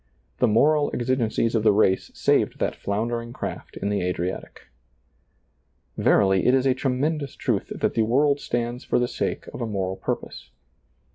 [0.39, 4.61] The moral exi gencies of the race saved that floundering craft in the Adriatic.
[5.95, 8.97] Verily, it is a tremendous truth that the ^lailizccbvGoOgle PAUL ABOARD iii world stands for
[8.97, 10.49] the sake of a moral purpose.